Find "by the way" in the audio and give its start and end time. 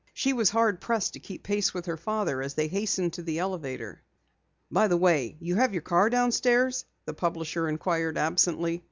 4.71-5.37